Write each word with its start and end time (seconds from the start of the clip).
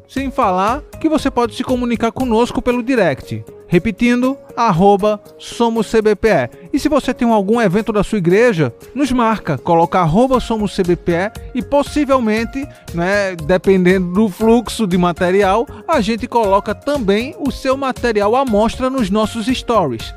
Sem 0.08 0.30
falar 0.30 0.84
que 1.02 1.10
você 1.10 1.32
pode 1.32 1.56
se 1.56 1.64
comunicar 1.64 2.12
conosco 2.12 2.62
pelo 2.62 2.84
direct. 2.84 3.44
Repetindo, 3.68 4.38
arroba 4.56 5.20
SomosCBPE. 5.38 6.70
E 6.72 6.80
se 6.80 6.88
você 6.88 7.14
tem 7.14 7.30
algum 7.30 7.60
evento 7.62 7.92
da 7.92 8.04
sua 8.04 8.18
igreja, 8.18 8.74
nos 8.96 9.12
marca, 9.12 9.58
coloca 9.58 10.00
arroba 10.00 10.40
SomosCBPE 10.40 11.32
e 11.54 11.62
possivelmente, 11.62 12.68
né, 12.94 13.36
dependendo 13.36 14.14
do 14.14 14.30
fluxo 14.30 14.88
de 14.88 14.98
material, 14.98 15.68
a 15.88 16.00
gente 16.00 16.28
coloca 16.28 16.74
também 16.74 17.36
o 17.40 17.52
seu 17.52 17.76
material 17.76 18.36
à 18.36 18.46
mostra 18.46 18.90
nos 18.90 19.10
nossos 19.10 19.48
stories. 19.48 20.14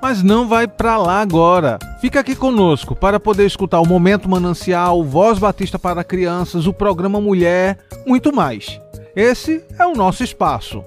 Mas 0.00 0.22
não 0.22 0.46
vai 0.46 0.68
para 0.68 0.98
lá 0.98 1.20
agora. 1.20 1.78
Fica 2.00 2.20
aqui 2.20 2.36
conosco 2.36 2.94
para 2.94 3.18
poder 3.18 3.46
escutar 3.46 3.80
o 3.80 3.88
Momento 3.88 4.28
Manancial, 4.28 5.02
Voz 5.02 5.38
Batista 5.38 5.78
para 5.78 6.04
Crianças, 6.04 6.66
o 6.66 6.74
programa 6.74 7.20
Mulher, 7.20 7.78
muito 8.06 8.30
mais. 8.30 8.78
Esse 9.16 9.64
é 9.78 9.86
o 9.86 9.94
nosso 9.94 10.22
espaço. 10.22 10.84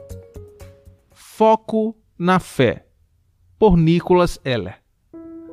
Foco 1.12 1.96
na 2.18 2.40
Fé, 2.40 2.86
por 3.60 3.78
Nicholas 3.78 4.40
Eller. 4.44 4.78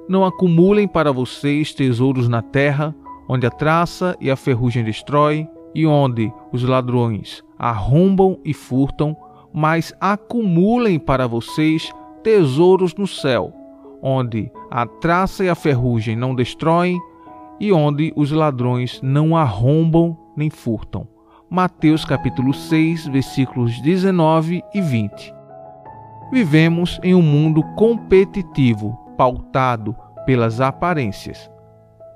Não 0.08 0.24
acumulem 0.24 0.88
para 0.88 1.12
vocês 1.12 1.74
tesouros 1.74 2.28
na 2.28 2.40
terra, 2.40 2.94
onde 3.28 3.46
a 3.46 3.50
traça 3.50 4.16
e 4.20 4.30
a 4.30 4.36
ferrugem 4.36 4.82
destrói, 4.82 5.46
e 5.74 5.86
onde 5.86 6.32
os 6.52 6.62
ladrões 6.62 7.42
arrombam 7.58 8.38
e 8.44 8.54
furtam, 8.54 9.16
mas 9.52 9.92
acumulem 10.00 10.98
para 10.98 11.26
vocês 11.26 11.92
tesouros 12.22 12.94
no 12.94 13.06
céu, 13.06 13.52
onde 14.02 14.50
a 14.70 14.86
traça 14.86 15.44
e 15.44 15.48
a 15.48 15.54
ferrugem 15.54 16.16
não 16.16 16.34
destroem, 16.34 16.98
e 17.60 17.72
onde 17.72 18.12
os 18.16 18.30
ladrões 18.32 19.00
não 19.02 19.36
arrombam 19.36 20.16
nem 20.36 20.48
furtam. 20.48 21.06
Mateus 21.50 22.04
capítulo 22.04 22.54
6, 22.54 23.06
versículos 23.08 23.80
19 23.82 24.62
e 24.74 24.80
20. 24.80 25.33
Vivemos 26.32 26.98
em 27.02 27.14
um 27.14 27.22
mundo 27.22 27.62
competitivo, 27.76 28.98
pautado 29.16 29.94
pelas 30.26 30.60
aparências. 30.60 31.50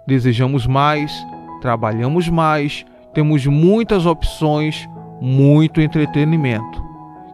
Desejamos 0.06 0.66
mais, 0.66 1.12
trabalhamos 1.60 2.28
mais, 2.28 2.84
temos 3.12 3.46
muitas 3.46 4.06
opções, 4.06 4.88
muito 5.20 5.80
entretenimento. 5.80 6.82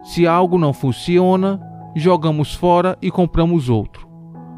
Se 0.03 0.27
algo 0.27 0.57
não 0.57 0.73
funciona, 0.73 1.59
jogamos 1.95 2.53
fora 2.53 2.97
e 3.01 3.09
compramos 3.09 3.69
outro. 3.69 4.07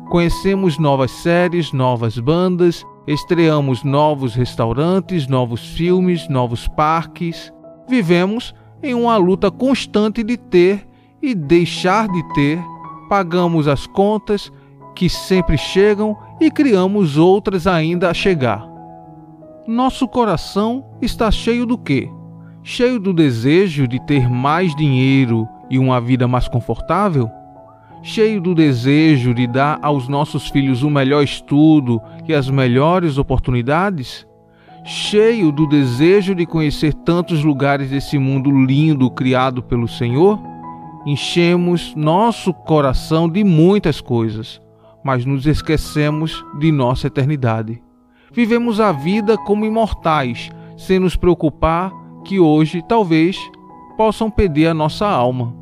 Conhecemos 0.10 0.80
novas 0.80 1.12
séries, 1.12 1.74
novas 1.74 2.18
bandas, 2.18 2.86
estreamos 3.06 3.84
novos 3.84 4.36
restaurantes, 4.36 5.28
novos 5.28 5.66
filmes, 5.76 6.28
novos 6.30 6.68
parques. 6.68 7.54
Vivemos 7.88 8.56
em 8.82 8.94
uma 8.94 9.18
luta 9.18 9.52
constante 9.52 10.24
de 10.24 10.38
ter 10.38 10.87
e 11.22 11.34
deixar 11.34 12.08
de 12.08 12.24
ter, 12.34 12.60
pagamos 13.10 13.68
as 13.68 13.88
contas 13.88 14.52
que 14.96 15.10
sempre 15.10 15.58
chegam 15.58 16.18
e 16.40 16.50
criamos 16.50 17.18
outras 17.18 17.68
ainda 17.68 18.10
a 18.10 18.14
chegar. 18.14 18.68
Nosso 19.68 20.08
coração 20.08 20.86
está 21.02 21.30
cheio 21.30 21.66
do 21.66 21.78
quê? 21.78 22.10
Cheio 22.64 23.00
do 23.00 23.14
desejo 23.14 23.88
de 23.88 24.00
ter 24.06 24.30
mais 24.30 24.76
dinheiro 24.76 25.48
e 25.70 25.78
uma 25.78 26.02
vida 26.02 26.28
mais 26.28 26.48
confortável? 26.48 27.30
Cheio 28.02 28.40
do 28.40 28.56
desejo 28.56 29.34
de 29.34 29.48
dar 29.48 29.80
aos 29.82 30.08
nossos 30.08 30.48
filhos 30.50 30.84
o 30.84 30.90
melhor 30.90 31.24
estudo 31.24 32.02
e 32.28 32.34
as 32.34 32.50
melhores 32.50 33.18
oportunidades? 33.18 34.26
Cheio 34.86 35.52
do 35.52 35.68
desejo 35.68 36.34
de 36.34 36.46
conhecer 36.46 36.94
tantos 36.94 37.44
lugares 37.44 37.90
desse 37.90 38.18
mundo 38.18 38.50
lindo 38.50 39.12
criado 39.12 39.62
pelo 39.62 39.88
Senhor? 39.88 40.40
Enchemos 41.08 41.96
nosso 41.96 42.54
coração 42.54 43.30
de 43.30 43.42
muitas 43.42 44.02
coisas, 44.02 44.62
mas 45.02 45.26
nos 45.26 45.48
esquecemos 45.48 46.44
de 46.60 46.70
nossa 46.70 47.08
eternidade. 47.08 47.82
Vivemos 48.30 48.82
a 48.82 48.92
vida 48.92 49.38
como 49.38 49.64
imortais, 49.64 50.50
sem 50.76 51.00
nos 51.00 51.16
preocupar 51.16 51.94
que 52.26 52.42
hoje 52.42 52.84
talvez 52.90 53.40
possam 53.96 54.30
perder 54.30 54.68
a 54.68 54.74
nossa 54.74 55.08
alma. 55.08 55.56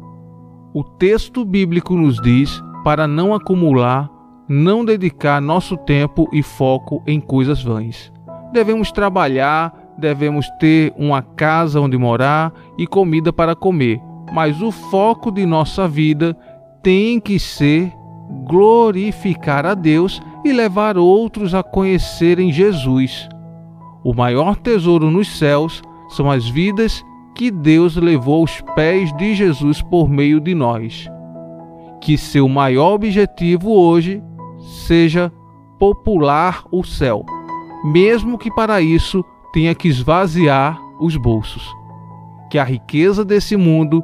O 0.73 0.83
texto 0.83 1.45
bíblico 1.45 1.95
nos 1.95 2.19
diz 2.19 2.59
para 2.83 3.07
não 3.07 3.31
acumular, 3.31 4.09
não 4.49 4.83
dedicar 4.83 5.39
nosso 5.39 5.77
tempo 5.77 6.27
e 6.33 6.41
foco 6.41 7.03
em 7.05 7.21
coisas 7.21 7.61
vãs. 7.61 8.11
Devemos 8.51 8.91
trabalhar, 8.91 9.71
devemos 9.95 10.49
ter 10.59 10.91
uma 10.97 11.21
casa 11.21 11.79
onde 11.79 11.99
morar 11.99 12.51
e 12.79 12.87
comida 12.87 13.31
para 13.31 13.55
comer, 13.55 14.01
mas 14.31 14.61
o 14.61 14.71
foco 14.71 15.31
de 15.31 15.45
nossa 15.45 15.87
vida 15.87 16.35
tem 16.81 17.19
que 17.19 17.39
ser 17.39 17.91
glorificar 18.47 19.65
a 19.65 19.73
Deus 19.73 20.21
e 20.43 20.51
levar 20.51 20.97
outros 20.97 21.53
a 21.53 21.63
conhecerem 21.63 22.51
Jesus. 22.51 23.27
O 24.03 24.13
maior 24.13 24.55
tesouro 24.55 25.09
nos 25.09 25.37
céus 25.37 25.81
são 26.09 26.29
as 26.29 26.47
vidas 26.47 27.03
que 27.33 27.51
Deus 27.51 27.95
levou 27.95 28.41
aos 28.41 28.61
pés 28.75 29.11
de 29.17 29.35
Jesus 29.35 29.81
por 29.81 30.07
meio 30.07 30.39
de 30.39 30.53
nós. 30.53 31.09
Que 32.01 32.17
seu 32.17 32.47
maior 32.47 32.93
objetivo 32.93 33.71
hoje 33.71 34.23
seja 34.87 35.31
popular 35.79 36.63
o 36.71 36.83
céu, 36.83 37.25
mesmo 37.83 38.37
que 38.37 38.49
para 38.51 38.79
isso 38.79 39.23
tenha 39.51 39.73
que 39.75 39.87
esvaziar 39.87 40.79
os 40.99 41.17
bolsos. 41.17 41.67
Que 42.49 42.57
a 42.57 42.63
riqueza 42.63 43.25
desse 43.25 43.57
mundo 43.57 44.03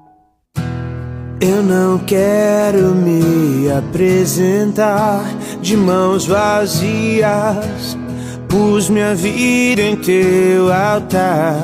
Eu 1.41 1.63
não 1.63 1.97
quero 1.97 2.93
me 2.93 3.67
apresentar 3.71 5.23
de 5.59 5.75
mãos 5.75 6.27
vazias. 6.27 7.97
Pus 8.47 8.87
minha 8.89 9.15
vida 9.15 9.81
em 9.81 9.95
teu 9.95 10.71
altar. 10.71 11.59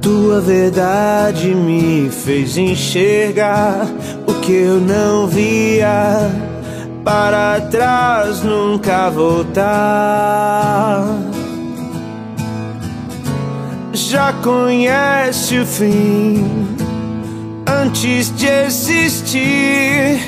Tua 0.00 0.40
verdade 0.40 1.54
me 1.54 2.08
fez 2.10 2.56
enxergar 2.56 3.86
o 4.26 4.32
que 4.40 4.52
eu 4.52 4.80
não 4.80 5.26
via. 5.26 6.30
para 7.04 7.60
trás 7.62 8.42
nunca 8.42 9.10
voltar. 9.10 11.04
Já 14.12 14.30
conhece 14.30 15.58
o 15.58 15.64
fim 15.64 16.44
antes 17.66 18.30
de 18.36 18.46
existir, 18.46 20.20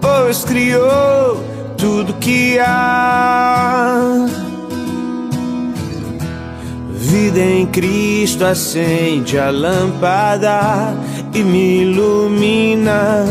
pois 0.00 0.44
criou 0.44 1.42
tudo 1.76 2.14
que 2.20 2.56
há. 2.60 4.26
Vida 6.92 7.40
em 7.40 7.66
Cristo 7.66 8.44
acende 8.44 9.40
a 9.40 9.50
lâmpada 9.50 10.94
e 11.34 11.42
me 11.42 11.82
ilumina 11.82 13.24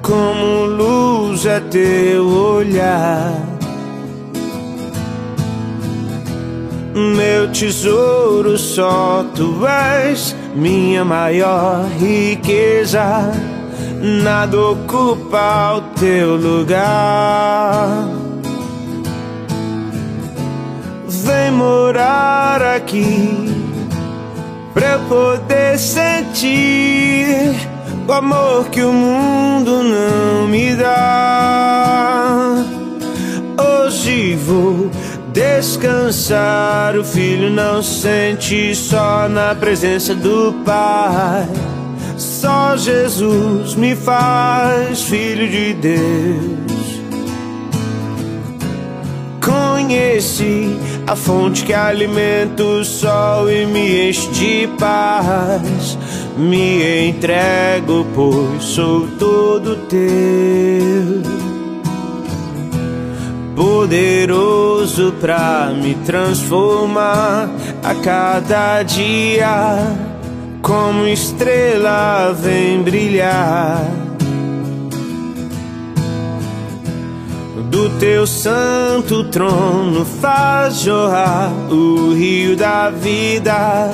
como 0.00 0.64
luz 0.64 1.44
é 1.44 1.60
teu 1.60 2.26
olhar. 2.26 3.47
Meu 6.98 7.46
tesouro 7.52 8.58
só 8.58 9.24
tu 9.32 9.64
és, 9.64 10.34
minha 10.52 11.04
maior 11.04 11.86
riqueza. 11.96 13.30
Nada 14.02 14.60
ocupa 14.60 15.74
o 15.76 15.80
teu 15.96 16.34
lugar. 16.34 18.04
Vem 21.06 21.52
morar 21.52 22.60
aqui 22.62 23.48
pra 24.74 24.94
eu 24.94 25.00
poder 25.08 25.78
sentir 25.78 27.54
o 28.08 28.12
amor 28.12 28.70
que 28.70 28.82
o 28.82 28.92
mundo 28.92 29.84
não 29.84 30.48
me 30.48 30.74
dá. 30.74 32.56
Hoje 33.56 34.34
vou 34.34 34.87
descansar. 35.38 36.96
O 36.96 37.04
filho 37.04 37.48
não 37.48 37.80
sente 37.82 38.74
só 38.74 39.28
na 39.28 39.54
presença 39.54 40.14
do 40.14 40.52
Pai. 40.64 41.46
Só 42.16 42.76
Jesus 42.76 43.76
me 43.76 43.94
faz 43.94 45.02
filho 45.02 45.48
de 45.48 45.74
Deus. 45.74 46.98
Conheci 49.40 50.76
a 51.06 51.14
fonte 51.14 51.64
que 51.64 51.72
alimenta 51.72 52.62
o 52.64 52.84
sol 52.84 53.48
e 53.48 53.64
me 53.66 54.08
enche 54.08 54.28
de 54.30 54.68
paz. 54.78 55.96
Me 56.36 57.08
entrego, 57.08 58.04
pois 58.14 58.62
sou 58.64 59.06
todo 59.18 59.76
teu. 59.86 61.37
Poderoso 63.58 65.14
pra 65.20 65.72
me 65.74 65.96
transformar 66.06 67.50
a 67.82 67.92
cada 67.96 68.84
dia, 68.84 69.96
como 70.62 71.08
estrela 71.08 72.32
vem 72.40 72.80
brilhar. 72.82 73.84
do 77.68 77.90
teu 77.98 78.26
santo 78.26 79.24
trono 79.24 80.04
faz 80.04 80.80
jorrar 80.80 81.50
o 81.68 82.14
rio 82.14 82.56
da 82.56 82.90
vida, 82.90 83.90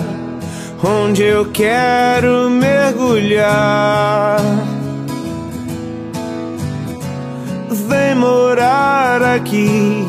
onde 0.83 1.23
eu 1.23 1.47
quero 1.47 2.51
mergulhar. 2.51 4.39
Vem 7.95 8.17
morar 8.17 9.23
aqui 9.23 10.05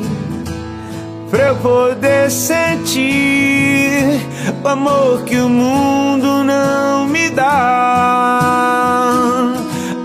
pra 1.29 1.49
eu 1.49 1.55
poder 1.57 2.31
sentir 2.31 4.19
o 4.63 4.67
amor 4.67 5.21
que 5.23 5.35
o 5.35 5.47
mundo 5.47 6.43
não 6.43 7.05
me 7.05 7.29
dá. 7.29 8.41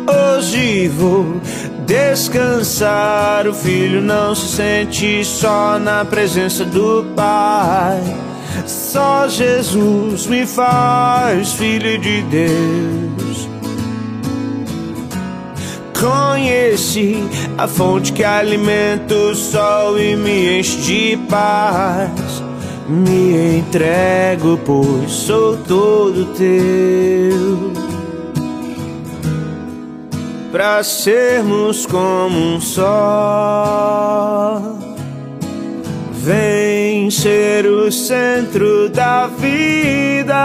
Hoje 0.06 0.88
vou 0.88 1.40
descansar. 1.86 3.48
O 3.48 3.54
filho 3.54 4.02
não 4.02 4.34
se 4.34 4.56
sente 4.56 5.24
só 5.24 5.78
na 5.78 6.04
presença 6.04 6.66
do 6.66 7.06
Pai. 7.16 8.02
Só 8.66 9.26
Jesus 9.26 10.26
me 10.26 10.46
faz 10.46 11.54
filho 11.54 11.98
de 11.98 12.20
Deus. 12.24 13.19
Conheci 16.00 17.22
a 17.58 17.68
fonte 17.68 18.12
que 18.12 18.24
alimenta 18.24 19.14
o 19.14 19.34
sol 19.34 20.00
e 20.00 20.16
me 20.16 20.58
enche 20.58 20.78
de 20.78 21.18
paz. 21.28 22.42
Me 22.88 23.58
entrego, 23.58 24.58
pois 24.64 25.10
sou 25.10 25.56
todo 25.58 26.24
teu 26.34 27.90
para 30.50 30.82
sermos 30.82 31.86
como 31.86 32.54
um 32.54 32.60
só. 32.60 34.60
Vem 36.12 37.10
ser 37.10 37.66
o 37.66 37.90
centro 37.90 38.88
da 38.90 39.26
vida 39.26 40.36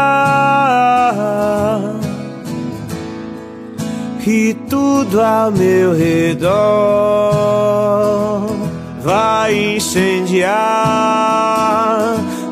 e 4.28 4.56
tudo 4.70 5.22
ao 5.22 5.52
meu 5.52 5.96
redor 5.96 6.50
vai 9.04 9.76
incendiar. 9.76 10.56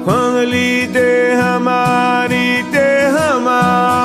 Quando 0.06 0.40
ele 0.40 0.88
derramar 0.88 2.31
e 2.31 2.62
derramar 2.64 4.04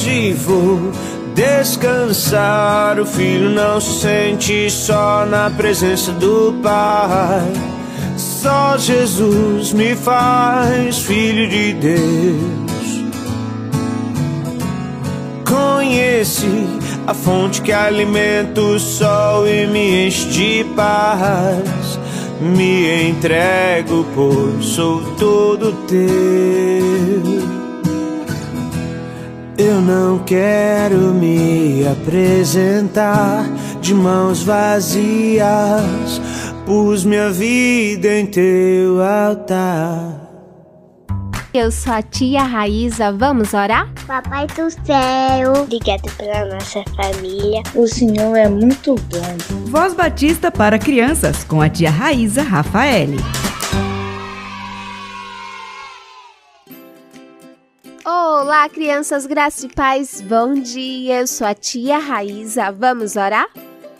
hoje 0.00 0.32
vou 0.32 0.92
descansar. 1.60 2.98
O 2.98 3.04
filho 3.04 3.50
não 3.50 3.80
se 3.80 4.00
sente 4.00 4.70
só 4.70 5.26
na 5.26 5.50
presença 5.50 6.10
do 6.12 6.54
Pai. 6.62 7.52
Só 8.16 8.78
Jesus 8.78 9.72
me 9.72 9.94
faz 9.94 11.00
filho 11.00 11.48
de 11.48 11.74
Deus. 11.74 13.10
Conheci 15.46 16.66
a 17.06 17.12
fonte 17.12 17.60
que 17.60 17.72
alimenta 17.72 18.60
o 18.60 18.78
sol 18.78 19.46
e 19.46 19.66
me 19.66 20.06
enche 20.06 20.28
de 20.28 20.64
paz. 20.74 21.98
Me 22.40 23.10
entrego, 23.10 24.06
pois 24.14 24.64
sou 24.64 25.02
todo 25.16 25.72
teu. 25.86 27.59
Eu 29.62 29.78
não 29.78 30.20
quero 30.20 31.12
me 31.12 31.86
apresentar 31.86 33.44
de 33.82 33.92
mãos 33.92 34.42
vazias. 34.42 36.18
Pus 36.64 37.04
minha 37.04 37.30
vida 37.30 38.08
em 38.08 38.24
teu 38.24 39.02
altar. 39.02 40.18
Eu 41.52 41.70
sou 41.70 41.92
a 41.92 42.00
tia 42.00 42.42
Raíza, 42.42 43.12
vamos 43.12 43.52
orar? 43.52 43.92
Papai 44.06 44.46
do 44.46 44.70
céu, 44.70 45.52
obrigado 45.64 46.10
pela 46.16 46.46
nossa 46.46 46.82
família. 46.96 47.62
O 47.74 47.86
Senhor 47.86 48.34
é 48.36 48.48
muito 48.48 48.94
bom. 48.94 49.66
Voz 49.66 49.92
Batista 49.92 50.50
para 50.50 50.78
crianças 50.78 51.44
com 51.44 51.60
a 51.60 51.68
tia 51.68 51.90
Raíza 51.90 52.42
Rafaele. 52.42 53.18
Olá, 58.50 58.68
crianças, 58.68 59.26
graças 59.26 59.62
e 59.62 59.68
paz, 59.68 60.20
bom 60.20 60.54
dia. 60.54 61.20
Eu 61.20 61.26
sou 61.28 61.46
a 61.46 61.54
tia 61.54 61.98
Raíza. 61.98 62.72
Vamos 62.72 63.14
orar? 63.14 63.48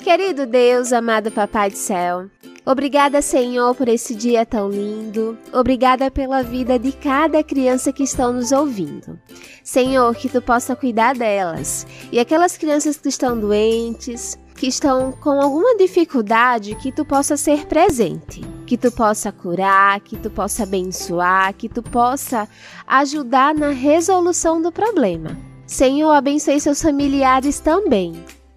Querido 0.03 0.45
Deus, 0.45 0.93
amado 0.93 1.31
Papai 1.31 1.71
do 1.71 1.77
Céu, 1.77 2.29
obrigada, 2.67 3.23
Senhor, 3.23 3.77
por 3.77 3.89
esse 3.89 4.13
dia 4.13 4.45
tão 4.45 4.69
lindo. 4.69 5.39
Obrigada 5.53 6.11
pela 6.11 6.43
vida 6.43 6.81
de 6.81 6.91
cada 6.91 7.45
criança 7.45 7.93
que 7.93 8.03
estão 8.03 8.33
nos 8.33 8.51
ouvindo. 8.51 9.21
Senhor, 9.63 10.13
que 10.17 10.29
tu 10.29 10.43
possa 10.43 10.75
cuidar 10.75 11.15
delas. 11.15 11.87
E 12.11 12.19
aquelas 12.19 12.57
crianças 12.57 12.97
que 12.97 13.09
estão 13.09 13.39
doentes, 13.39 14.37
que 14.57 14.67
estão 14.67 15.13
com 15.13 15.41
alguma 15.41 15.77
dificuldade, 15.77 16.75
que 16.75 16.91
tu 16.91 17.05
possa 17.05 17.37
ser 17.37 17.67
presente, 17.67 18.41
que 18.71 18.79
tu 18.79 18.93
possa 18.93 19.33
curar, 19.33 19.99
que 19.99 20.17
tu 20.17 20.31
possa 20.31 20.63
abençoar, 20.63 21.53
que 21.55 21.69
tu 21.69 21.83
possa 21.83 22.49
ajudar 22.87 23.53
na 23.53 23.71
resolução 23.71 24.63
do 24.63 24.71
problema. 24.71 25.37
Senhor, 25.67 26.13
abençoe 26.13 26.61
seus 26.61 26.81
familiares 26.81 27.59
também. 27.59 28.13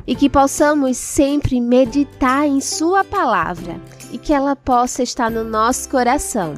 e 0.06 0.14
que 0.14 0.30
possamos 0.30 0.98
sempre 0.98 1.60
meditar 1.60 2.46
em 2.46 2.62
Sua 2.62 3.04
palavra 3.04 3.82
e 4.12 4.20
que 4.20 4.32
ela 4.34 4.56
possa 4.56 5.02
estar 5.02 5.32
no 5.32 5.44
nosso 5.44 5.90
coração. 5.90 6.54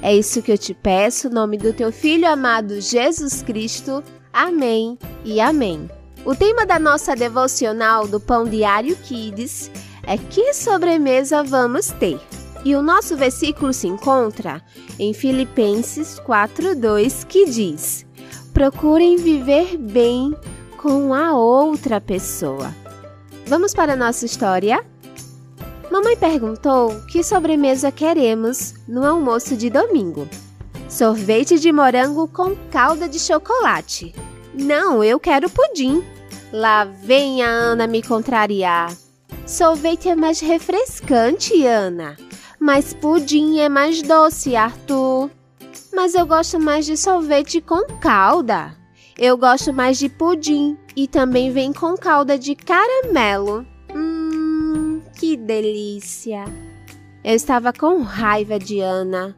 É 0.00 0.14
isso 0.14 0.40
que 0.40 0.52
eu 0.52 0.58
te 0.58 0.72
peço, 0.72 1.26
em 1.26 1.30
nome 1.30 1.56
do 1.56 1.72
teu 1.72 1.90
filho 1.90 2.28
amado 2.28 2.80
Jesus 2.80 3.42
Cristo. 3.42 4.04
Amém 4.32 4.96
e 5.24 5.40
amém. 5.40 5.90
O 6.24 6.36
tema 6.36 6.64
da 6.64 6.78
nossa 6.78 7.16
devocional 7.16 8.06
do 8.06 8.20
Pão 8.20 8.44
Diário 8.44 8.94
Kids 8.94 9.72
é 10.04 10.16
que 10.16 10.54
sobremesa 10.54 11.42
vamos 11.42 11.88
ter. 11.98 12.20
E 12.64 12.76
o 12.76 12.82
nosso 12.82 13.16
versículo 13.16 13.72
se 13.72 13.88
encontra 13.88 14.62
em 14.98 15.12
Filipenses 15.12 16.20
4:2, 16.20 17.24
que 17.24 17.46
diz: 17.46 18.06
Procurem 18.52 19.16
viver 19.16 19.76
bem 19.76 20.36
com 20.76 21.12
a 21.12 21.36
outra 21.36 22.00
pessoa. 22.00 22.74
Vamos 23.46 23.74
para 23.74 23.94
a 23.94 23.96
nossa 23.96 24.24
história? 24.24 24.84
Mamãe 25.90 26.16
perguntou 26.16 27.02
que 27.08 27.22
sobremesa 27.22 27.92
queremos 27.92 28.74
no 28.88 29.04
almoço 29.04 29.56
de 29.56 29.68
domingo. 29.68 30.28
Sorvete 30.88 31.58
de 31.58 31.72
morango 31.72 32.28
com 32.28 32.54
calda 32.70 33.08
de 33.08 33.18
chocolate. 33.18 34.14
Não, 34.54 35.02
eu 35.02 35.18
quero 35.18 35.50
pudim. 35.50 36.02
Lá 36.52 36.84
vem 36.84 37.42
a 37.42 37.48
Ana 37.48 37.86
me 37.86 38.02
contrariar. 38.02 38.94
Sorvete 39.46 40.08
é 40.08 40.14
mais 40.14 40.40
refrescante, 40.40 41.66
Ana. 41.66 42.16
Mas 42.62 42.94
pudim 42.94 43.58
é 43.58 43.68
mais 43.68 44.02
doce, 44.02 44.54
Arthur. 44.54 45.28
Mas 45.92 46.14
eu 46.14 46.24
gosto 46.24 46.60
mais 46.60 46.86
de 46.86 46.96
sorvete 46.96 47.60
com 47.60 47.84
calda. 47.98 48.78
Eu 49.18 49.36
gosto 49.36 49.72
mais 49.72 49.98
de 49.98 50.08
pudim 50.08 50.78
e 50.94 51.08
também 51.08 51.50
vem 51.50 51.72
com 51.72 51.96
calda 51.96 52.38
de 52.38 52.54
caramelo. 52.54 53.66
Hum, 53.92 55.02
que 55.18 55.36
delícia! 55.36 56.44
Eu 57.24 57.34
estava 57.34 57.72
com 57.72 58.00
raiva 58.00 58.60
de 58.60 58.78
Ana. 58.78 59.36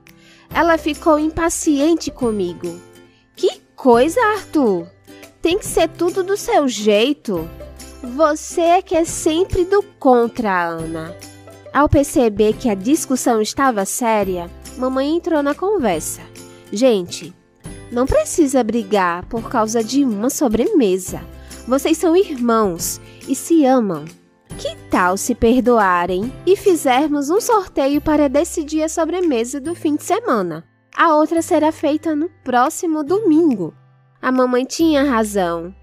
Ela 0.54 0.76
ficou 0.76 1.18
impaciente 1.18 2.10
comigo. 2.10 2.78
Que 3.34 3.58
coisa, 3.74 4.20
Arthur! 4.36 4.86
Tem 5.40 5.58
que 5.58 5.66
ser 5.66 5.88
tudo 5.88 6.22
do 6.22 6.36
seu 6.36 6.68
jeito. 6.68 7.48
Você 8.02 8.60
é 8.60 8.82
que 8.82 8.94
é 8.94 9.06
sempre 9.06 9.64
do 9.64 9.82
contra, 9.98 10.68
Ana. 10.68 11.16
Ao 11.74 11.88
perceber 11.88 12.52
que 12.52 12.70
a 12.70 12.74
discussão 12.74 13.42
estava 13.42 13.84
séria, 13.84 14.48
mamãe 14.78 15.16
entrou 15.16 15.42
na 15.42 15.56
conversa. 15.56 16.22
Gente, 16.72 17.34
não 17.90 18.06
precisa 18.06 18.62
brigar 18.62 19.26
por 19.26 19.48
causa 19.48 19.82
de 19.82 20.04
uma 20.04 20.30
sobremesa. 20.30 21.20
Vocês 21.66 21.98
são 21.98 22.16
irmãos 22.16 23.00
e 23.26 23.34
se 23.34 23.64
amam. 23.64 24.04
Que 24.56 24.76
tal 24.88 25.16
se 25.16 25.34
perdoarem 25.34 26.32
e 26.46 26.56
fizermos 26.56 27.28
um 27.28 27.40
sorteio 27.40 28.00
para 28.00 28.28
decidir 28.28 28.84
a 28.84 28.88
sobremesa 28.88 29.60
do 29.60 29.74
fim 29.74 29.96
de 29.96 30.04
semana? 30.04 30.64
A 30.96 31.16
outra 31.16 31.42
será 31.42 31.72
feita 31.72 32.14
no 32.14 32.30
próximo 32.44 33.02
domingo. 33.02 33.74
A 34.22 34.30
mamãe 34.30 34.64
tinha 34.64 35.02
razão. 35.02 35.74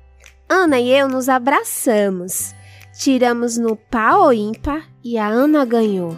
Ana 0.48 0.80
e 0.80 0.90
eu 0.90 1.10
nos 1.10 1.28
abraçamos. 1.28 2.56
Tiramos 3.04 3.58
no 3.58 3.76
pau 3.76 4.32
ímpar 4.32 4.88
e 5.04 5.18
a 5.18 5.28
Ana 5.28 5.66
ganhou. 5.66 6.16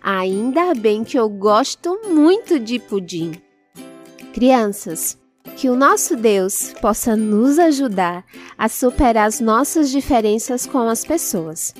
Ainda 0.00 0.72
bem 0.72 1.02
que 1.02 1.18
eu 1.18 1.28
gosto 1.28 1.98
muito 2.08 2.60
de 2.60 2.78
pudim. 2.78 3.32
Crianças, 4.32 5.18
que 5.56 5.68
o 5.68 5.74
nosso 5.74 6.14
Deus 6.14 6.72
possa 6.80 7.16
nos 7.16 7.58
ajudar 7.58 8.24
a 8.56 8.68
superar 8.68 9.26
as 9.26 9.40
nossas 9.40 9.90
diferenças 9.90 10.64
com 10.64 10.88
as 10.88 11.04
pessoas 11.04 11.74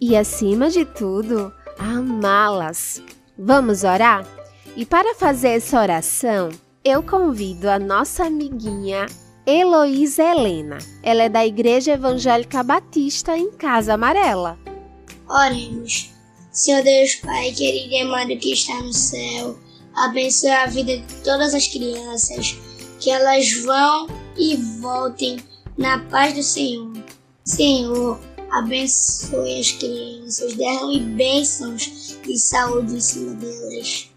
e, 0.00 0.16
acima 0.16 0.70
de 0.70 0.84
tudo, 0.84 1.52
amá-las. 1.76 3.02
Vamos 3.36 3.82
orar? 3.82 4.24
E 4.76 4.86
para 4.86 5.16
fazer 5.16 5.56
essa 5.56 5.82
oração, 5.82 6.50
eu 6.84 7.02
convido 7.02 7.68
a 7.68 7.80
nossa 7.80 8.26
amiguinha 8.26 9.06
Heloísa 9.50 10.22
Helena. 10.22 10.76
Ela 11.02 11.22
é 11.22 11.28
da 11.30 11.46
Igreja 11.46 11.92
Evangélica 11.92 12.62
Batista 12.62 13.34
em 13.34 13.50
Casa 13.50 13.94
Amarela. 13.94 14.58
Oremos. 15.26 16.10
Senhor 16.52 16.82
Deus 16.82 17.14
Pai, 17.14 17.50
querido 17.52 17.94
e 17.94 18.00
amado 18.02 18.36
que 18.36 18.52
está 18.52 18.74
no 18.82 18.92
céu, 18.92 19.58
abençoe 19.94 20.50
a 20.50 20.66
vida 20.66 20.98
de 20.98 21.14
todas 21.24 21.54
as 21.54 21.66
crianças, 21.66 22.58
que 23.00 23.10
elas 23.10 23.50
vão 23.62 24.08
e 24.36 24.54
voltem 24.80 25.38
na 25.78 25.98
paz 26.10 26.34
do 26.34 26.42
Senhor. 26.42 26.92
Senhor, 27.42 28.20
abençoe 28.50 29.60
as 29.60 29.72
crianças, 29.72 30.52
derrame 30.56 31.00
bênçãos 31.00 32.18
de 32.22 32.38
saúde 32.38 32.96
em 32.96 33.00
cima 33.00 33.32
delas. 33.36 34.10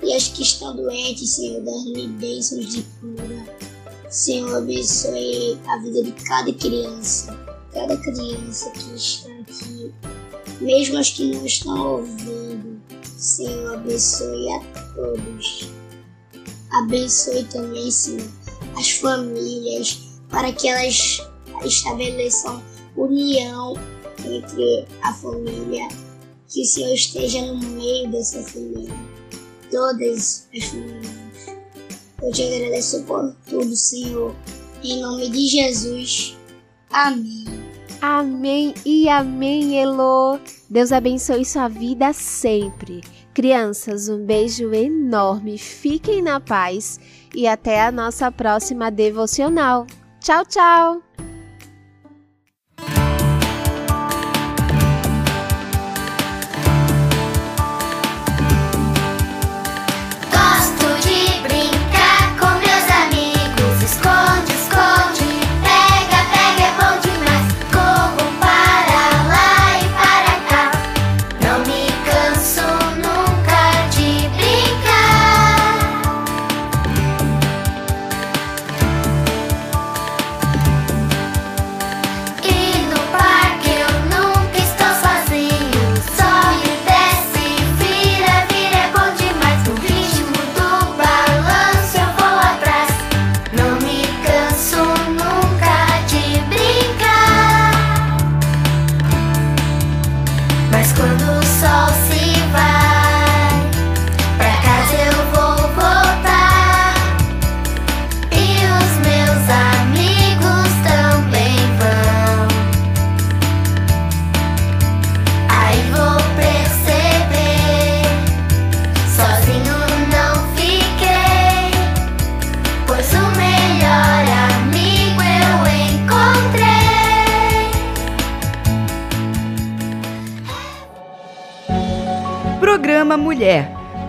E 0.00 0.14
as 0.14 0.28
que 0.28 0.42
estão 0.42 0.76
doentes, 0.76 1.34
Senhor, 1.34 1.60
derrame 1.62 2.06
bênçãos 2.06 2.68
de 2.72 2.82
cura. 3.00 3.65
Senhor, 4.16 4.56
abençoe 4.56 5.60
a 5.68 5.76
vida 5.76 6.02
de 6.02 6.12
cada 6.24 6.50
criança, 6.54 7.38
cada 7.70 7.98
criança 7.98 8.70
que 8.70 8.94
está 8.94 9.28
aqui, 9.40 9.94
mesmo 10.58 10.96
as 10.96 11.10
que 11.10 11.34
não 11.34 11.44
estão 11.44 11.98
ouvindo. 11.98 12.80
Senhor, 13.18 13.74
abençoe 13.74 14.52
a 14.54 14.60
todos. 14.94 15.68
Abençoe 16.72 17.44
também, 17.44 17.90
Senhor, 17.90 18.26
as 18.74 18.90
famílias, 18.92 20.00
para 20.30 20.50
que 20.50 20.66
elas 20.66 21.20
estabeleçam 21.62 22.62
união 22.96 23.74
entre 24.24 24.86
a 25.02 25.12
família, 25.12 25.88
que 26.48 26.62
o 26.62 26.64
Senhor 26.64 26.94
esteja 26.94 27.42
no 27.42 27.58
meio 27.58 28.10
dessa 28.10 28.42
família, 28.42 28.96
todas 29.70 30.48
as 30.56 30.64
famílias. 30.64 31.25
Eu 32.26 32.32
te 32.32 32.42
agradeço 32.42 33.04
por 33.04 33.36
tudo, 33.48 33.76
Senhor. 33.76 34.34
Em 34.82 35.00
nome 35.00 35.30
de 35.30 35.46
Jesus. 35.46 36.36
Amém. 36.90 37.44
Amém 38.02 38.74
e 38.84 39.08
amém, 39.08 39.80
Elo. 39.80 40.40
Deus 40.68 40.90
abençoe 40.90 41.44
sua 41.44 41.68
vida 41.68 42.12
sempre. 42.12 43.00
Crianças, 43.32 44.08
um 44.08 44.26
beijo 44.26 44.74
enorme. 44.74 45.56
Fiquem 45.56 46.20
na 46.20 46.40
paz 46.40 46.98
e 47.32 47.46
até 47.46 47.80
a 47.80 47.92
nossa 47.92 48.32
próxima 48.32 48.90
devocional. 48.90 49.86
Tchau, 50.18 50.44
tchau. 50.46 51.05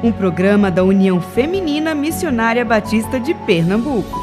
Um 0.03 0.11
programa 0.11 0.69
da 0.69 0.83
União 0.83 1.19
Feminina 1.19 1.95
Missionária 1.95 2.63
Batista 2.63 3.19
de 3.19 3.33
Pernambuco. 3.33 4.19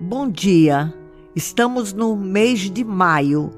Bom 0.00 0.28
dia. 0.28 0.92
Estamos 1.36 1.92
no 1.92 2.16
mês 2.16 2.68
de 2.68 2.82
maio 2.82 3.50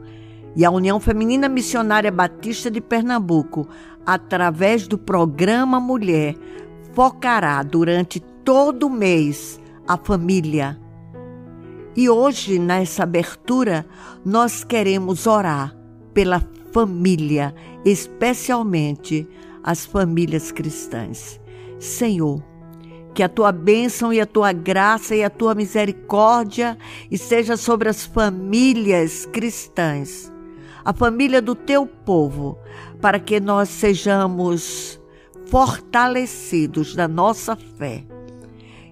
e 0.54 0.64
a 0.64 0.70
União 0.70 1.00
Feminina 1.00 1.48
Missionária 1.48 2.12
Batista 2.12 2.70
de 2.70 2.80
Pernambuco, 2.80 3.66
através 4.04 4.86
do 4.86 4.98
programa 4.98 5.80
Mulher, 5.80 6.36
focará 6.92 7.62
durante 7.62 8.20
todo 8.20 8.86
o 8.86 8.90
mês 8.90 9.58
a 9.88 9.96
família. 9.96 10.78
E 11.96 12.08
hoje, 12.10 12.58
nessa 12.58 13.02
abertura, 13.02 13.86
nós 14.24 14.62
queremos 14.62 15.26
orar 15.26 15.74
pela 16.12 16.40
família, 16.74 17.54
especialmente 17.84 19.28
as 19.62 19.86
famílias 19.86 20.50
cristãs. 20.50 21.40
Senhor, 21.78 22.42
que 23.14 23.22
a 23.22 23.28
tua 23.28 23.52
bênção 23.52 24.12
e 24.12 24.20
a 24.20 24.26
tua 24.26 24.52
graça 24.52 25.14
e 25.14 25.22
a 25.22 25.30
tua 25.30 25.54
misericórdia 25.54 26.76
esteja 27.08 27.56
sobre 27.56 27.88
as 27.88 28.04
famílias 28.04 29.24
cristãs, 29.26 30.32
a 30.84 30.92
família 30.92 31.40
do 31.40 31.54
teu 31.54 31.86
povo, 31.86 32.58
para 33.00 33.20
que 33.20 33.38
nós 33.38 33.68
sejamos 33.68 35.00
fortalecidos 35.46 36.96
na 36.96 37.06
nossa 37.06 37.54
fé 37.54 38.04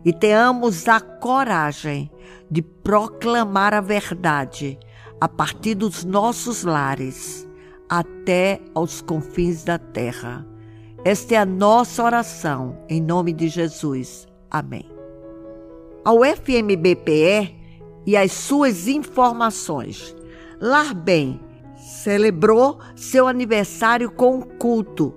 e 0.04 0.12
tenhamos 0.12 0.86
a 0.86 1.00
coragem 1.00 2.08
de 2.48 2.62
proclamar 2.62 3.74
a 3.74 3.80
verdade 3.80 4.78
a 5.20 5.26
partir 5.26 5.74
dos 5.74 6.04
nossos 6.04 6.62
lares 6.62 7.50
até 7.92 8.58
aos 8.74 9.02
confins 9.02 9.64
da 9.64 9.76
terra. 9.76 10.46
Esta 11.04 11.34
é 11.34 11.36
a 11.36 11.44
nossa 11.44 12.02
oração, 12.02 12.78
em 12.88 13.02
nome 13.02 13.34
de 13.34 13.48
Jesus. 13.48 14.26
Amém. 14.50 14.88
Ao 16.02 16.20
FMBPE 16.24 17.54
e 18.06 18.16
as 18.16 18.32
suas 18.32 18.88
informações. 18.88 20.16
Lar 20.58 20.94
Bem 20.94 21.38
celebrou 21.76 22.78
seu 22.96 23.28
aniversário 23.28 24.10
com 24.10 24.40
culto, 24.40 25.14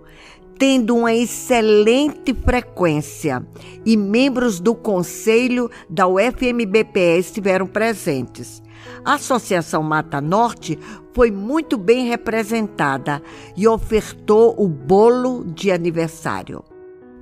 tendo 0.60 0.98
uma 0.98 1.14
excelente 1.14 2.34
frequência, 2.34 3.48
e 3.86 3.96
membros 3.96 4.60
do 4.60 4.76
conselho 4.76 5.72
da 5.90 6.10
UFMBPE 6.10 7.20
estiveram 7.20 7.68
presentes. 7.68 8.62
A 9.04 9.14
Associação 9.14 9.84
Mata 9.84 10.20
Norte 10.20 10.78
foi 11.14 11.32
muito 11.32 11.78
bem 11.78 12.08
representada 12.08 13.22
e 13.56 13.68
ofertou 13.68 14.56
o 14.58 14.68
bolo 14.68 15.44
de 15.46 15.72
aniversário. 15.72 16.64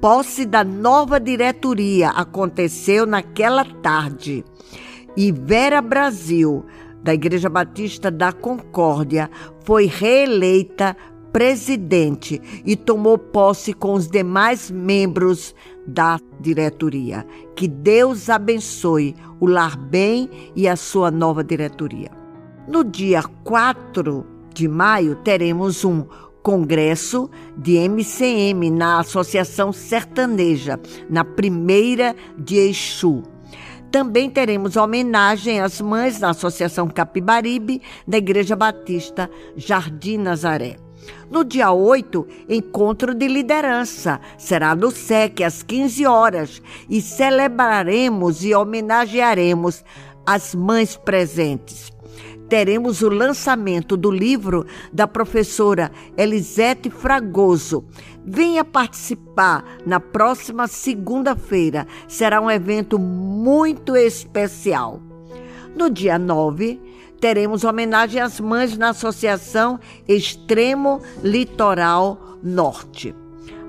Posse 0.02 0.46
da 0.46 0.64
nova 0.64 1.20
diretoria 1.20 2.10
aconteceu 2.10 3.06
naquela 3.06 3.64
tarde 3.64 4.44
e 5.16 5.32
Vera 5.32 5.82
Brasil, 5.82 6.66
da 7.02 7.14
Igreja 7.14 7.50
Batista 7.50 8.10
da 8.10 8.32
Concórdia, 8.32 9.30
foi 9.64 9.86
reeleita 9.86 10.96
presidente 11.34 12.40
e 12.64 12.76
tomou 12.76 13.18
posse 13.18 13.74
com 13.74 13.94
os 13.94 14.08
demais 14.08 14.70
membros 14.70 15.56
da 15.86 16.20
diretoria. 16.40 17.26
Que 17.56 17.68
Deus 17.68 18.30
abençoe 18.30 19.16
o 19.40 19.48
Lar 19.48 19.76
Bem 19.76 20.30
e 20.56 20.68
a 20.68 20.76
sua 20.76 21.10
nova 21.10 21.44
diretoria. 21.44 22.12
No 22.68 22.84
dia 22.84 23.24
4 23.44 24.26
de 24.54 24.68
maio, 24.68 25.16
teremos 25.16 25.84
um 25.84 26.06
congresso 26.44 27.30
de 27.58 27.78
MCM 27.78 28.70
na 28.70 29.00
Associação 29.00 29.74
Sertaneja, 29.74 30.80
na 31.10 31.26
primeira 31.26 32.16
de 32.38 32.58
Exu. 32.58 33.24
Também 33.90 34.30
teremos 34.30 34.76
homenagem 34.76 35.60
às 35.62 35.80
mães 35.80 36.20
da 36.20 36.30
Associação 36.30 36.88
Capibaribe, 36.88 37.82
da 38.08 38.18
Igreja 38.18 38.56
Batista 38.56 39.30
Jardim 39.56 40.18
Nazaré. 40.18 40.78
No 41.30 41.44
dia 41.44 41.72
8, 41.72 42.28
encontro 42.50 43.14
de 43.14 43.28
liderança. 43.28 44.20
Será 44.38 44.76
no 44.76 44.92
SEC 44.92 45.42
às 45.44 45.64
15 45.64 46.06
horas 46.06 46.62
e 46.90 47.02
celebraremos 47.02 48.44
e 48.44 48.54
homenagearemos 48.54 49.84
as 50.26 50.54
mães 50.54 50.96
presentes. 50.96 51.92
Teremos 52.50 53.02
o 53.02 53.10
lançamento 53.10 53.98
do 53.98 54.12
livro 54.12 54.66
da 54.92 55.08
professora 55.08 55.92
Elisete 56.16 56.90
Fragoso. 56.90 57.84
Venha 58.24 58.64
participar 58.64 59.66
na 59.86 60.00
próxima 60.00 60.68
segunda-feira. 60.68 61.88
Será 62.08 62.40
um 62.40 62.52
evento 62.52 63.00
muito 63.00 63.96
especial. 63.96 65.02
No 65.76 65.90
dia 65.90 66.20
9, 66.20 66.80
teremos 67.24 67.64
homenagem 67.64 68.20
às 68.22 68.38
mães 68.38 68.78
na 68.78 68.90
Associação 68.90 69.80
Extremo 70.06 71.02
Litoral 71.24 72.38
Norte. 72.44 73.16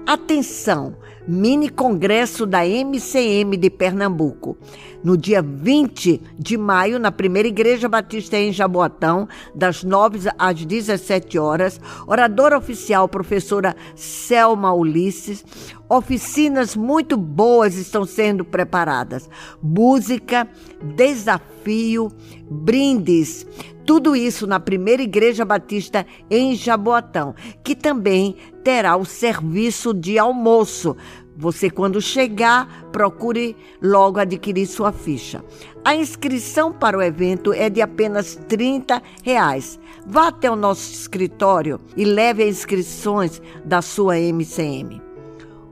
Atenção! 0.07 0.97
Mini 1.27 1.71
Congresso 1.71 2.45
da 2.45 2.67
MCM 2.67 3.57
de 3.57 3.71
Pernambuco. 3.71 4.59
No 5.03 5.17
dia 5.17 5.41
20 5.41 6.21
de 6.39 6.59
maio, 6.59 6.99
na 6.99 7.11
primeira 7.11 7.49
Igreja 7.49 7.89
Batista 7.89 8.37
em 8.37 8.53
Jaboatão, 8.53 9.27
das 9.55 9.83
9 9.83 10.29
às 10.39 10.63
17 10.63 11.39
horas, 11.39 11.81
oradora 12.07 12.59
oficial, 12.59 13.09
professora 13.09 13.75
Selma 13.97 14.75
Ulisses. 14.75 15.43
Oficinas 15.89 16.77
muito 16.77 17.17
boas 17.17 17.75
estão 17.77 18.05
sendo 18.05 18.45
preparadas. 18.45 19.29
Música, 19.63 20.47
desafio, 20.95 22.13
brindes. 22.51 23.47
Tudo 23.87 24.17
isso 24.17 24.47
na 24.47 24.59
primeira 24.59 25.03
Igreja 25.03 25.45
Batista 25.45 26.07
em 26.31 26.55
Jaboatão, 26.55 27.35
que 27.63 27.75
também 27.75 28.37
terá 28.63 28.97
o 28.97 29.05
serviço 29.05 29.93
de 29.93 30.19
almoço. 30.19 30.97
Você, 31.37 31.69
quando 31.69 32.01
chegar, 32.01 32.87
procure 32.93 33.57
logo 33.83 34.19
adquirir 34.19 34.67
sua 34.67 34.93
ficha. 34.93 35.45
A 35.85 35.95
inscrição 35.95 36.73
para 36.73 36.97
o 36.97 37.03
evento 37.03 37.53
é 37.53 37.69
de 37.69 37.83
apenas 37.83 38.37
30 38.49 39.03
reais. 39.23 39.79
Vá 40.07 40.29
até 40.29 40.51
o 40.51 40.57
nosso 40.57 40.93
escritório 40.93 41.81
e 41.97 42.05
leve 42.05 42.43
as 42.43 42.51
inscrições 42.51 43.43
da 43.65 43.83
sua 43.83 44.19
MCM. 44.19 45.03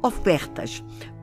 Ofertas. 0.03 0.83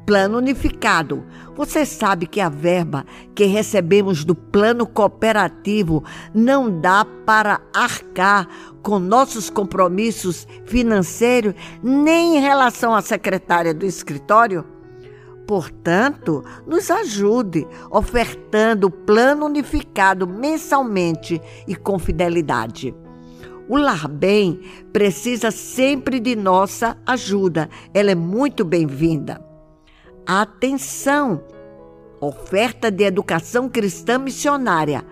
Plano 0.09 0.39
Unificado. 0.39 1.23
Você 1.55 1.85
sabe 1.85 2.25
que 2.25 2.41
a 2.41 2.49
verba 2.49 3.05
que 3.35 3.45
recebemos 3.45 4.25
do 4.25 4.33
plano 4.33 4.87
cooperativo 4.87 6.03
não 6.33 6.81
dá 6.81 7.05
para 7.05 7.61
arcar 7.71 8.47
com 8.81 8.97
nossos 8.97 9.51
compromissos 9.51 10.47
financeiros, 10.65 11.53
nem 11.83 12.37
em 12.37 12.41
relação 12.41 12.95
à 12.95 13.03
secretária 13.03 13.71
do 13.71 13.85
escritório? 13.85 14.65
Portanto, 15.45 16.43
nos 16.65 16.89
ajude 16.89 17.67
ofertando 17.91 18.87
o 18.87 18.91
plano 18.91 19.45
unificado 19.45 20.25
mensalmente 20.25 21.39
e 21.67 21.75
com 21.75 21.99
fidelidade. 21.99 22.95
O 23.67 23.77
Lar 23.77 24.07
Bem 24.07 24.59
precisa 24.91 25.51
sempre 25.51 26.19
de 26.19 26.35
nossa 26.35 26.97
ajuda, 27.05 27.69
ela 27.93 28.09
é 28.09 28.15
muito 28.15 28.65
bem-vinda. 28.65 29.48
Atenção! 30.31 31.41
Oferta 32.21 32.91
de 32.91 33.03
educação 33.03 33.67
cristã 33.67 34.19
missionária. 34.19 35.03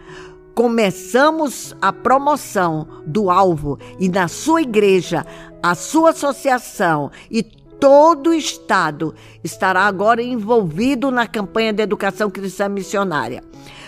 Começamos 0.54 1.76
a 1.82 1.92
promoção 1.92 2.88
do 3.04 3.32
alvo 3.32 3.80
e 4.00 4.10
na 4.10 4.28
sua 4.28 4.62
igreja, 4.62 5.26
a 5.64 5.74
sua 5.74 6.12
associação 6.12 7.10
e 7.32 7.42
todo 7.42 8.30
o 8.30 8.34
estado 8.36 9.16
estará 9.44 9.88
agora 9.88 10.22
envolvido 10.22 11.10
na 11.10 11.26
campanha 11.26 11.74
de 11.74 11.82
educação 11.82 12.30
cristã 12.30 12.70
missionária. 12.70 13.44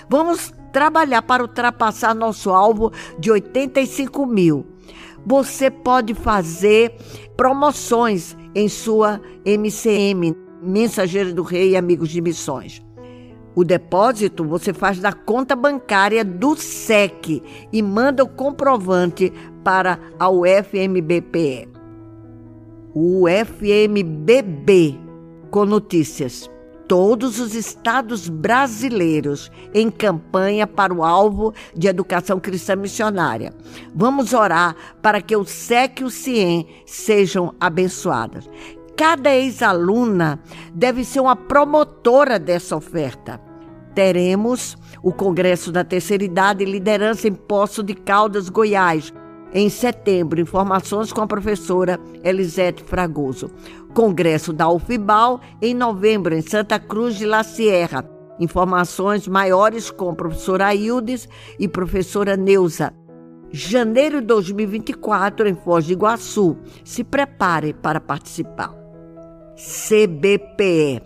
Vamos 0.09 0.51
trabalhar 0.73 1.21
para 1.21 1.43
ultrapassar 1.43 2.15
nosso 2.15 2.49
alvo 2.49 2.91
de 3.19 3.29
85 3.29 4.25
mil. 4.25 4.65
Você 5.23 5.69
pode 5.69 6.15
fazer 6.15 6.95
promoções 7.37 8.35
em 8.55 8.67
sua 8.67 9.21
MCM 9.45 10.48
Mensageiro 10.61 11.33
do 11.33 11.43
Rei 11.43 11.71
e 11.71 11.77
Amigos 11.77 12.09
de 12.09 12.21
Missões. 12.21 12.81
O 13.55 13.63
depósito 13.63 14.45
você 14.45 14.73
faz 14.73 14.99
da 14.99 15.11
conta 15.11 15.55
bancária 15.55 16.23
do 16.23 16.55
SEC 16.55 17.43
e 17.73 17.81
manda 17.81 18.23
o 18.23 18.29
comprovante 18.29 19.33
para 19.63 19.99
a 20.17 20.29
UFMBPE. 20.29 21.67
O 22.93 23.25
UFMBB 23.25 24.99
com 25.49 25.65
notícias. 25.65 26.49
Todos 26.87 27.39
os 27.39 27.53
estados 27.53 28.27
brasileiros 28.27 29.51
em 29.75 29.91
campanha 29.91 30.65
para 30.65 30.91
o 30.91 31.03
alvo 31.03 31.53
de 31.75 31.87
educação 31.87 32.39
cristã 32.39 32.75
missionária. 32.75 33.53
Vamos 33.93 34.33
orar 34.33 34.75
para 34.99 35.21
que 35.21 35.35
o 35.35 35.45
SEC 35.45 35.99
e 35.99 36.03
o 36.03 36.09
CIEM 36.09 36.65
sejam 36.87 37.53
abençoados. 37.59 38.49
Cada 38.99 39.33
ex-aluna 39.33 40.41
deve 40.73 41.05
ser 41.05 41.21
uma 41.21 41.33
promotora 41.33 42.37
dessa 42.37 42.75
oferta. 42.75 43.39
teremos 43.95 44.77
o 45.01 45.13
Congresso 45.13 45.71
da 45.71 45.85
Terceira 45.85 46.21
Idade 46.21 46.65
e 46.65 46.69
Liderança 46.69 47.25
em 47.25 47.33
Poço 47.33 47.81
de 47.81 47.93
Caldas, 47.93 48.49
Goiás, 48.49 49.13
em 49.53 49.69
setembro. 49.69 50.41
Informações 50.41 51.13
com 51.13 51.21
a 51.21 51.27
professora 51.27 51.97
Elisete 52.25 52.83
Fragoso. 52.83 53.49
Congresso 53.93 54.51
da 54.51 54.69
UFIBAL 54.69 55.39
em 55.61 55.73
novembro, 55.73 56.35
em 56.35 56.41
Santa 56.41 56.77
Cruz 56.77 57.15
de 57.15 57.25
La 57.25 57.41
Sierra. 57.41 58.03
Informações 58.37 59.29
maiores 59.29 59.89
com 59.89 60.09
a 60.09 60.13
professora 60.13 60.65
Aildes 60.65 61.25
e 61.57 61.69
professora 61.69 62.35
Neuza. 62.35 62.93
Janeiro 63.49 64.19
de 64.19 64.27
2024, 64.27 65.47
em 65.47 65.55
Foz 65.55 65.85
do 65.85 65.93
Iguaçu. 65.93 66.57
Se 66.83 67.01
prepare 67.01 67.73
para 67.73 68.01
participar. 68.01 68.78
CBPE. 69.59 71.01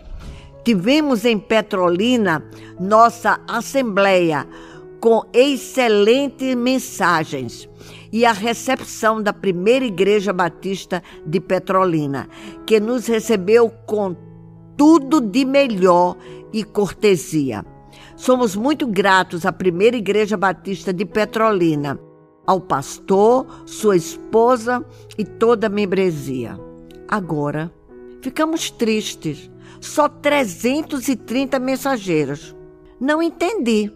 Tivemos 0.64 1.24
em 1.24 1.38
Petrolina 1.38 2.42
nossa 2.78 3.40
assembleia 3.48 4.46
com 5.00 5.22
excelentes 5.34 6.54
mensagens 6.54 7.68
e 8.12 8.24
a 8.24 8.32
recepção 8.32 9.20
da 9.20 9.32
primeira 9.32 9.84
Igreja 9.84 10.32
Batista 10.32 11.02
de 11.26 11.40
Petrolina, 11.40 12.28
que 12.64 12.78
nos 12.78 13.06
recebeu 13.06 13.68
com 13.86 14.16
tudo 14.76 15.20
de 15.20 15.44
melhor 15.44 16.16
e 16.52 16.62
cortesia. 16.62 17.66
Somos 18.16 18.54
muito 18.54 18.86
gratos 18.86 19.44
à 19.44 19.52
primeira 19.52 19.96
Igreja 19.96 20.36
Batista 20.36 20.92
de 20.92 21.04
Petrolina, 21.04 21.98
ao 22.46 22.60
pastor, 22.60 23.46
sua 23.66 23.96
esposa 23.96 24.84
e 25.18 25.24
toda 25.24 25.66
a 25.66 25.70
membresia. 25.70 26.58
Agora, 27.08 27.70
ficamos 28.24 28.70
tristes. 28.70 29.50
Só 29.80 30.08
330 30.08 31.58
mensageiros. 31.58 32.56
Não 32.98 33.22
entendi. 33.22 33.92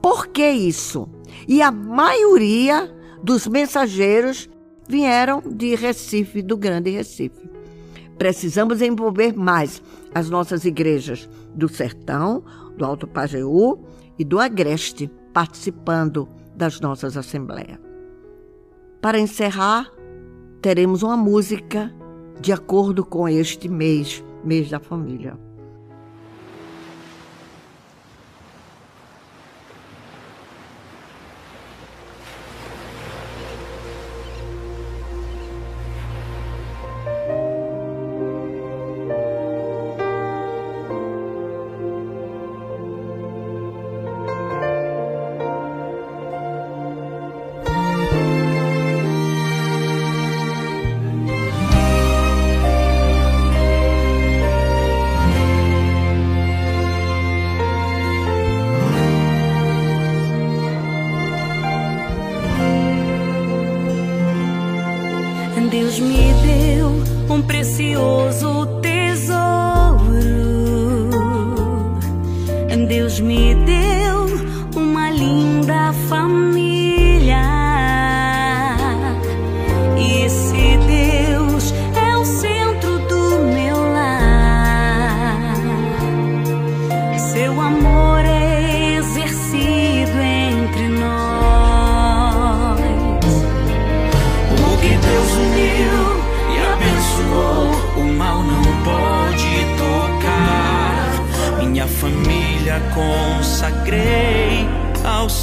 Por 0.00 0.28
que 0.28 0.48
isso? 0.48 1.08
E 1.48 1.60
a 1.60 1.72
maioria 1.72 2.94
dos 3.20 3.48
mensageiros 3.48 4.48
vieram 4.88 5.42
de 5.44 5.74
Recife, 5.74 6.40
do 6.40 6.56
Grande 6.56 6.90
Recife. 6.90 7.50
Precisamos 8.16 8.80
envolver 8.80 9.36
mais 9.36 9.82
as 10.14 10.30
nossas 10.30 10.64
igrejas 10.64 11.28
do 11.52 11.68
Sertão, 11.68 12.44
do 12.76 12.84
Alto 12.84 13.08
Pajeú 13.08 13.84
e 14.16 14.24
do 14.24 14.38
Agreste, 14.38 15.10
participando 15.32 16.28
das 16.54 16.80
nossas 16.80 17.16
assembleias. 17.16 17.78
Para 19.00 19.18
encerrar, 19.18 19.90
teremos 20.62 21.02
uma 21.02 21.16
música 21.16 21.92
de 22.40 22.52
acordo 22.52 23.04
com 23.04 23.28
este 23.28 23.68
mês, 23.68 24.22
mês 24.44 24.70
da 24.70 24.78
família. 24.78 25.36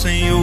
Senhor. 0.05 0.39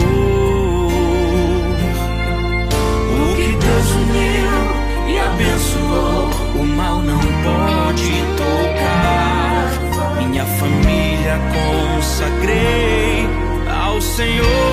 O 3.13 3.35
que 3.37 3.49
Deus 3.65 3.89
uniu 4.03 4.59
e 5.07 5.19
abençoou, 5.19 6.29
o 6.59 6.65
mal 6.65 7.01
não 7.01 7.19
pode 7.19 8.11
tocar. 8.35 9.69
Minha 10.17 10.45
família 10.45 11.39
consagrei 11.55 13.25
ao 13.73 14.01
Senhor. 14.01 14.72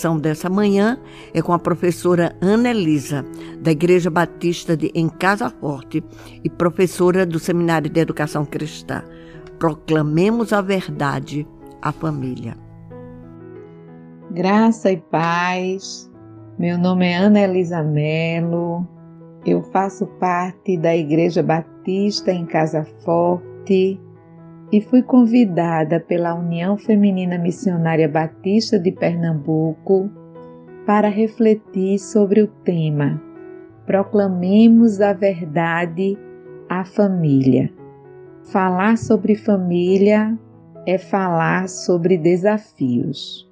Reflexão 0.00 0.18
dessa 0.18 0.48
manhã 0.48 0.98
é 1.34 1.42
com 1.42 1.52
a 1.52 1.58
professora 1.58 2.34
Ana 2.40 2.70
Elisa, 2.70 3.24
da 3.60 3.70
Igreja 3.70 4.08
Batista 4.08 4.76
de 4.76 4.90
Em 4.94 5.08
Casa 5.08 5.50
Forte 5.50 6.02
e 6.42 6.48
professora 6.48 7.26
do 7.26 7.38
Seminário 7.38 7.90
de 7.90 8.00
Educação 8.00 8.46
Cristã. 8.46 9.04
Proclamemos 9.58 10.52
a 10.52 10.62
verdade 10.62 11.46
à 11.82 11.92
família. 11.92 12.56
Graça 14.30 14.90
e 14.90 14.96
paz. 14.96 16.10
Meu 16.58 16.78
nome 16.78 17.06
é 17.06 17.16
Ana 17.16 17.40
Elisa 17.40 17.82
Melo. 17.82 18.86
Eu 19.44 19.62
faço 19.64 20.06
parte 20.18 20.78
da 20.78 20.96
Igreja 20.96 21.42
Batista 21.42 22.32
em 22.32 22.46
Casa 22.46 22.86
Forte 23.04 24.00
e 24.72 24.80
fui 24.80 25.02
convidada 25.02 25.98
pela 26.00 26.34
União 26.34 26.76
Feminina 26.76 27.38
Missionária 27.38 28.08
Batista 28.08 28.78
de 28.78 28.92
Pernambuco 28.92 30.10
para 30.86 31.08
refletir 31.08 31.98
sobre 31.98 32.42
o 32.42 32.46
tema 32.46 33.20
Proclamemos 33.90 35.00
a 35.00 35.12
verdade 35.12 36.16
à 36.68 36.84
família. 36.84 37.72
Falar 38.44 38.96
sobre 38.96 39.34
família 39.34 40.38
é 40.86 40.96
falar 40.96 41.68
sobre 41.68 42.16
desafios. 42.16 43.50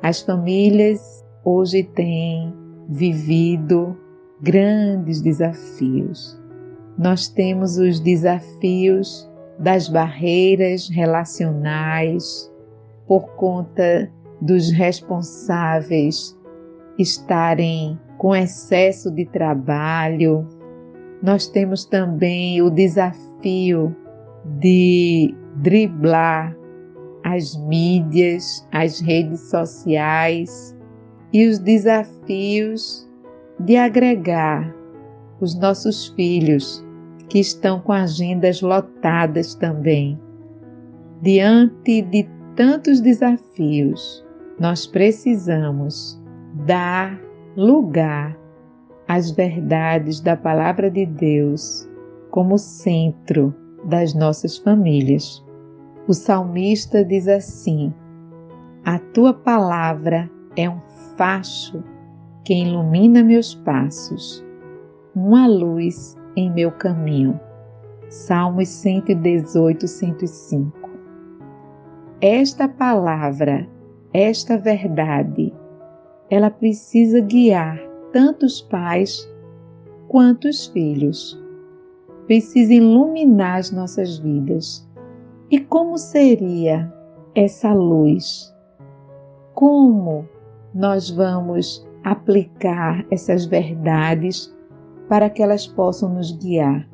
As 0.00 0.20
famílias 0.22 1.26
hoje 1.44 1.82
têm 1.82 2.54
vivido 2.88 3.96
grandes 4.40 5.20
desafios. 5.20 6.40
Nós 6.96 7.26
temos 7.26 7.76
os 7.76 7.98
desafios 7.98 9.28
das 9.58 9.88
barreiras 9.88 10.88
relacionais, 10.88 12.52
por 13.06 13.34
conta 13.36 14.10
dos 14.40 14.70
responsáveis 14.70 16.36
estarem 16.98 17.98
com 18.18 18.34
excesso 18.34 19.10
de 19.10 19.24
trabalho. 19.26 20.46
Nós 21.22 21.46
temos 21.46 21.84
também 21.84 22.60
o 22.62 22.70
desafio 22.70 23.94
de 24.60 25.34
driblar 25.56 26.56
as 27.24 27.56
mídias, 27.56 28.66
as 28.72 29.00
redes 29.00 29.50
sociais 29.50 30.76
e 31.32 31.46
os 31.48 31.58
desafios 31.58 33.08
de 33.58 33.76
agregar 33.76 34.74
os 35.40 35.58
nossos 35.58 36.08
filhos 36.08 36.85
que 37.28 37.38
estão 37.40 37.80
com 37.80 37.92
agendas 37.92 38.60
lotadas 38.60 39.54
também. 39.54 40.18
Diante 41.22 42.02
de 42.02 42.28
tantos 42.54 43.00
desafios, 43.00 44.24
nós 44.58 44.86
precisamos 44.86 46.20
dar 46.66 47.20
lugar 47.56 48.36
às 49.08 49.30
verdades 49.30 50.20
da 50.20 50.36
Palavra 50.36 50.90
de 50.90 51.06
Deus 51.06 51.88
como 52.30 52.58
centro 52.58 53.54
das 53.84 54.14
nossas 54.14 54.58
famílias. 54.58 55.44
O 56.08 56.12
salmista 56.12 57.04
diz 57.04 57.28
assim: 57.28 57.92
A 58.84 58.98
tua 58.98 59.32
palavra 59.32 60.30
é 60.56 60.68
um 60.68 60.80
facho 61.16 61.82
que 62.44 62.54
ilumina 62.54 63.22
meus 63.22 63.54
passos, 63.54 64.44
uma 65.14 65.46
luz 65.46 66.16
em 66.36 66.52
meu 66.52 66.70
caminho. 66.70 67.40
Salmos 68.08 68.68
118, 68.68 69.88
105. 69.88 70.90
Esta 72.20 72.68
palavra, 72.68 73.68
esta 74.12 74.56
verdade, 74.56 75.52
ela 76.30 76.50
precisa 76.50 77.20
guiar 77.20 77.80
tanto 78.12 78.46
os 78.46 78.60
pais 78.60 79.28
quanto 80.08 80.48
os 80.48 80.66
filhos. 80.66 81.42
Precisa 82.26 82.74
iluminar 82.74 83.58
as 83.58 83.70
nossas 83.70 84.18
vidas. 84.18 84.88
E 85.50 85.60
como 85.60 85.96
seria 85.96 86.92
essa 87.34 87.72
luz? 87.72 88.54
Como 89.54 90.28
nós 90.74 91.10
vamos 91.10 91.86
aplicar 92.04 93.04
essas 93.10 93.46
verdades 93.46 94.55
para 95.08 95.30
que 95.30 95.42
elas 95.42 95.66
possam 95.66 96.14
nos 96.14 96.32
guiar. 96.32 96.88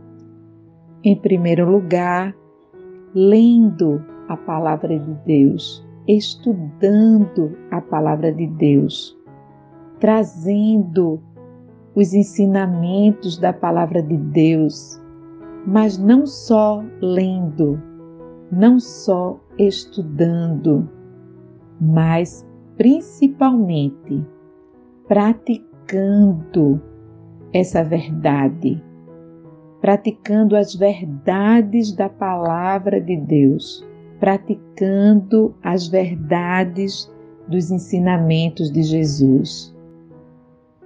Em 1.05 1.17
primeiro 1.17 1.71
lugar, 1.71 2.35
lendo 3.15 4.05
a 4.29 4.37
palavra 4.37 4.99
de 4.99 5.15
Deus, 5.27 5.85
estudando 6.07 7.57
a 7.71 7.81
palavra 7.81 8.33
de 8.33 8.47
Deus, 8.47 9.19
trazendo 9.99 11.21
os 11.95 12.15
ensinamentos 12.15 13.39
da 13.39 13.53
palavra 13.53 14.03
de 14.03 14.17
Deus, 14.17 15.01
mas 15.67 15.99
não 15.99 16.27
só 16.27 16.83
lendo, 17.01 17.81
não 18.51 18.81
só 18.81 19.39
estudando, 19.59 20.89
mas 21.81 22.47
principalmente 22.77 24.27
praticando 25.07 26.81
essa 27.53 27.83
verdade, 27.83 28.83
praticando 29.81 30.57
as 30.57 30.75
verdades 30.75 31.93
da 31.93 32.09
palavra 32.09 33.01
de 33.01 33.17
Deus, 33.17 33.87
praticando 34.19 35.55
as 35.63 35.89
verdades 35.89 37.13
dos 37.49 37.71
ensinamentos 37.71 38.71
de 38.71 38.83
Jesus. 38.83 39.75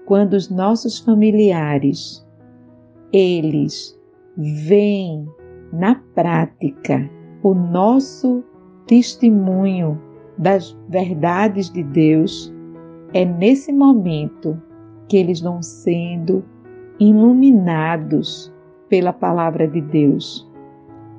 Quando 0.07 0.35
os 0.35 0.49
nossos 0.49 0.99
familiares, 0.99 2.27
eles 3.13 3.99
veem 4.37 5.29
na 5.73 5.97
prática 6.15 7.09
o 7.43 7.55
nosso 7.55 8.43
testemunho 8.87 10.01
das 10.39 10.77
verdades 10.89 11.71
de 11.71 11.83
Deus, 11.83 12.53
é 13.13 13.25
nesse 13.25 13.73
momento 13.73 14.61
que 15.09 15.17
eles 15.17 15.41
vão 15.41 15.63
sendo 15.63 16.45
iluminados 16.99 18.53
pela 18.89 19.13
palavra 19.13 19.67
de 19.67 19.81
Deus. 19.81 20.49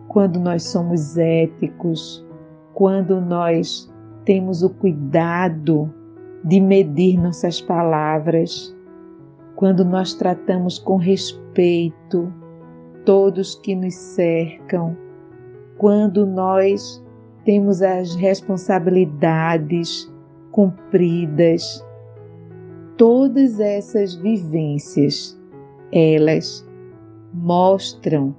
Quando 0.08 0.40
nós 0.40 0.64
somos 0.64 1.18
éticos, 1.18 2.26
quando 2.74 3.20
nós 3.22 3.92
temos 4.26 4.64
o 4.64 4.70
cuidado 4.70 5.94
de 6.44 6.60
medir 6.60 7.20
nossas 7.20 7.60
palavras, 7.62 8.76
quando 9.56 9.84
nós 9.84 10.14
tratamos 10.14 10.78
com 10.80 10.98
respeito 10.98 12.32
todos 13.06 13.56
que 13.56 13.76
nos 13.76 13.96
cercam, 13.96 14.96
quando 15.78 16.26
nós 16.26 17.04
temos 17.44 17.82
as 17.82 18.16
responsabilidades 18.16 20.12
cumpridas, 20.52 21.86
todas 22.98 23.60
essas 23.60 24.16
vivências, 24.16 25.37
elas 25.92 26.68
mostram 27.34 28.36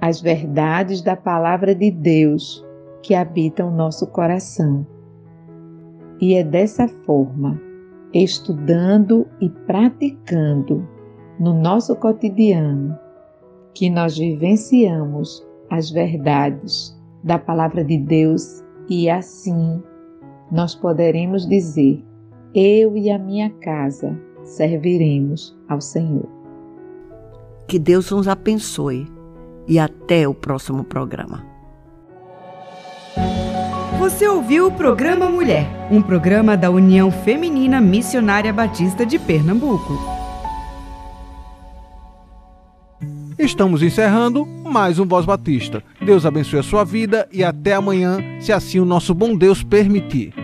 as 0.00 0.20
verdades 0.20 1.02
da 1.02 1.16
palavra 1.16 1.74
de 1.74 1.90
Deus 1.90 2.64
que 3.02 3.14
habitam 3.14 3.70
nosso 3.70 4.06
coração. 4.06 4.86
E 6.20 6.34
é 6.34 6.44
dessa 6.44 6.88
forma, 6.88 7.60
estudando 8.12 9.26
e 9.40 9.48
praticando 9.48 10.86
no 11.38 11.52
nosso 11.52 11.96
cotidiano, 11.96 12.98
que 13.74 13.90
nós 13.90 14.16
vivenciamos 14.16 15.46
as 15.70 15.90
verdades 15.90 16.96
da 17.22 17.38
palavra 17.38 17.84
de 17.84 17.98
Deus 17.98 18.62
e 18.88 19.08
assim 19.08 19.82
nós 20.52 20.74
poderemos 20.74 21.48
dizer 21.48 22.04
eu 22.54 22.96
e 22.96 23.10
a 23.10 23.18
minha 23.18 23.50
casa 23.50 24.16
serviremos 24.44 25.58
ao 25.68 25.80
Senhor. 25.80 26.33
Que 27.66 27.78
Deus 27.78 28.10
nos 28.10 28.28
abençoe 28.28 29.06
e 29.66 29.78
até 29.78 30.28
o 30.28 30.34
próximo 30.34 30.84
programa. 30.84 31.44
Você 33.98 34.28
ouviu 34.28 34.66
o 34.66 34.72
programa 34.72 35.30
Mulher, 35.30 35.66
um 35.90 36.02
programa 36.02 36.56
da 36.56 36.70
União 36.70 37.10
Feminina 37.10 37.80
Missionária 37.80 38.52
Batista 38.52 39.06
de 39.06 39.18
Pernambuco. 39.18 39.98
Estamos 43.38 43.82
encerrando 43.82 44.44
mais 44.46 44.98
um 44.98 45.06
Voz 45.06 45.24
Batista. 45.24 45.82
Deus 46.04 46.26
abençoe 46.26 46.58
a 46.58 46.62
sua 46.62 46.84
vida 46.84 47.26
e 47.32 47.42
até 47.42 47.72
amanhã, 47.72 48.18
se 48.40 48.52
assim 48.52 48.78
o 48.78 48.84
nosso 48.84 49.14
bom 49.14 49.34
Deus 49.34 49.62
permitir. 49.62 50.43